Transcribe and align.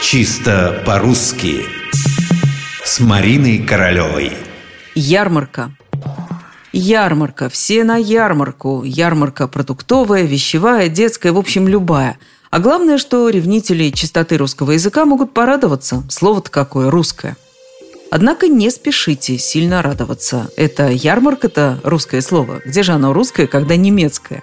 Чисто 0.00 0.82
по-русски 0.86 1.66
С 2.84 3.00
Мариной 3.00 3.58
Королевой 3.58 4.32
Ярмарка 4.94 5.72
Ярмарка, 6.72 7.48
все 7.48 7.82
на 7.82 7.96
ярмарку 7.96 8.84
Ярмарка 8.84 9.48
продуктовая, 9.48 10.22
вещевая, 10.22 10.88
детская, 10.88 11.32
в 11.32 11.38
общем, 11.38 11.66
любая 11.66 12.18
А 12.50 12.60
главное, 12.60 12.96
что 12.96 13.28
ревнители 13.28 13.90
чистоты 13.90 14.36
русского 14.36 14.72
языка 14.72 15.04
могут 15.04 15.34
порадоваться 15.34 16.04
Слово-то 16.08 16.50
какое, 16.50 16.90
русское 16.90 17.36
Однако 18.10 18.48
не 18.48 18.70
спешите 18.70 19.36
сильно 19.36 19.82
радоваться. 19.82 20.50
Это 20.56 20.88
ярмарка-то 20.88 21.78
русское 21.84 22.22
слово. 22.22 22.62
Где 22.64 22.82
же 22.82 22.92
оно 22.92 23.12
русское, 23.12 23.46
когда 23.46 23.76
немецкое? 23.76 24.42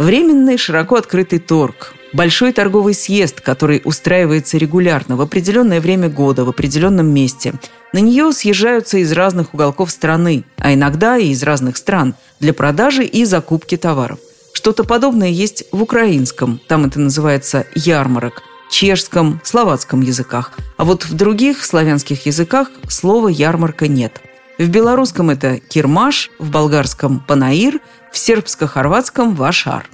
Временный 0.00 0.56
широко 0.56 0.96
открытый 0.96 1.38
торг. 1.38 1.94
Большой 2.12 2.52
торговый 2.52 2.94
съезд, 2.94 3.40
который 3.42 3.82
устраивается 3.84 4.56
регулярно 4.56 5.16
в 5.16 5.20
определенное 5.20 5.80
время 5.80 6.08
года, 6.08 6.44
в 6.44 6.48
определенном 6.48 7.06
месте. 7.06 7.54
На 7.92 7.98
нее 7.98 8.32
съезжаются 8.32 8.98
из 8.98 9.12
разных 9.12 9.52
уголков 9.52 9.90
страны, 9.90 10.44
а 10.56 10.72
иногда 10.72 11.18
и 11.18 11.28
из 11.28 11.42
разных 11.42 11.76
стран, 11.76 12.14
для 12.40 12.54
продажи 12.54 13.04
и 13.04 13.24
закупки 13.24 13.76
товаров. 13.76 14.18
Что-то 14.54 14.84
подобное 14.84 15.28
есть 15.28 15.64
в 15.70 15.82
украинском, 15.82 16.60
там 16.66 16.86
это 16.86 16.98
называется 16.98 17.66
ярмарок, 17.74 18.42
чешском, 18.70 19.40
словацком 19.44 20.00
языках. 20.00 20.52
А 20.76 20.84
вот 20.84 21.04
в 21.04 21.14
других 21.14 21.64
славянских 21.64 22.26
языках 22.26 22.70
слова 22.88 23.28
«ярмарка» 23.28 23.86
нет. 23.86 24.20
В 24.58 24.68
белорусском 24.68 25.30
это 25.30 25.58
«кирмаш», 25.58 26.30
в 26.38 26.50
болгарском 26.50 27.20
«панаир», 27.20 27.80
в 28.10 28.18
сербско-хорватском 28.18 29.34
«вашар». 29.34 29.88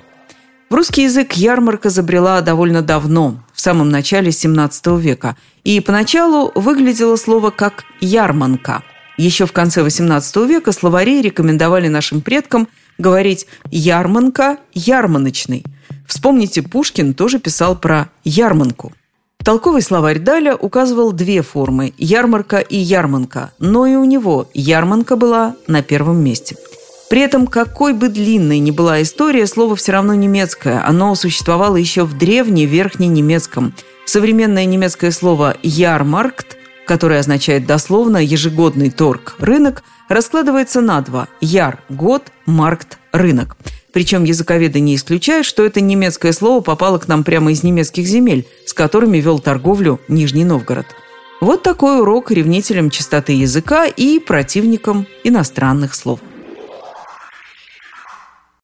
Русский 0.74 1.05
язык 1.05 1.34
ярмарка 1.34 1.88
забрела 1.88 2.41
довольно 2.41 2.82
давно, 2.82 3.37
в 3.52 3.60
самом 3.60 3.91
начале 3.91 4.30
XVII 4.30 5.01
века, 5.01 5.37
и 5.62 5.78
поначалу 5.78 6.51
выглядело 6.56 7.15
слово 7.15 7.51
как 7.51 7.85
«ярманка». 8.01 8.82
Еще 9.16 9.46
в 9.46 9.52
конце 9.52 9.82
XVIII 9.82 10.49
века 10.49 10.73
словари 10.73 11.23
рекомендовали 11.23 11.87
нашим 11.87 12.23
предкам 12.23 12.66
говорить 12.99 13.46
«ярманка», 13.71 14.57
«ярманочный». 14.73 15.65
Вспомните, 16.09 16.60
Пушкин 16.62 17.15
тоже 17.15 17.38
писал 17.38 17.79
про 17.79 18.09
ярманку. 18.24 18.93
Толковый 19.45 19.80
словарь 19.80 20.18
Даля 20.18 20.56
указывал 20.56 21.12
две 21.12 21.43
формы– 21.43 21.95
ярмарка 21.99 22.59
и 22.59 22.77
ярманка, 22.77 23.52
но 23.60 23.87
и 23.87 23.95
у 23.95 24.02
него 24.02 24.49
ярманка 24.54 25.15
была 25.15 25.54
на 25.68 25.82
первом 25.82 26.16
месте– 26.16 26.56
при 27.15 27.20
этом, 27.20 27.46
какой 27.46 27.93
бы 27.93 28.09
длинной 28.09 28.59
ни 28.59 28.73
была 28.73 29.01
история, 29.01 29.46
слово 29.46 29.76
все 29.76 29.93
равно 29.93 30.15
немецкое. 30.15 30.84
Оно 30.84 31.15
существовало 31.15 31.76
еще 31.76 32.02
в 32.02 32.18
древневерхненемецком. 32.18 33.73
Современное 34.04 34.65
немецкое 34.65 35.12
слово 35.12 35.56
«ярмаркт», 35.62 36.56
которое 36.88 37.21
означает 37.21 37.66
дословно 37.66 38.16
«ежегодный 38.16 38.90
торг», 38.90 39.37
«рынок», 39.38 39.84
раскладывается 40.09 40.80
на 40.80 41.01
два– 41.02 41.29
«яр»– 41.40 41.84
год, 41.88 42.32
«маркт»– 42.46 42.98
рынок. 43.12 43.56
Причем 43.93 44.24
языковеды 44.24 44.80
не 44.80 44.96
исключают, 44.96 45.46
что 45.46 45.65
это 45.65 45.80
немецкое 45.80 46.32
слово 46.32 46.62
попало 46.62 46.99
к 46.99 47.06
нам 47.06 47.23
прямо 47.23 47.52
из 47.52 47.62
немецких 47.62 48.09
земель, 48.09 48.45
с 48.66 48.73
которыми 48.73 49.18
вел 49.18 49.38
торговлю 49.38 50.01
Нижний 50.09 50.45
Новгород. 50.45 50.87
Вот 51.40 51.62
такой 51.62 52.01
урок 52.01 52.32
ревнителям 52.32 52.90
чистоты 52.90 53.34
языка 53.34 53.87
и 53.87 54.18
противникам 54.18 55.06
иностранных 55.23 55.95
слов. 55.95 56.18